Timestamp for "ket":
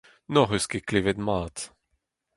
0.69-0.85